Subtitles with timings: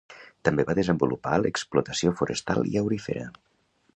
[0.47, 3.29] També va desenvolupar l'explotació forestal i aurífera.